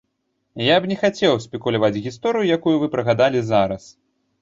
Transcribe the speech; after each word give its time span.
Я 0.67 0.75
б 0.81 0.89
не 0.91 0.97
хацеў 1.01 1.37
спекуляваць 1.45 2.01
гісторыяй, 2.09 2.53
якую 2.59 2.75
вы 2.85 2.93
прыгадалі 2.99 3.49
зараз. 3.55 3.83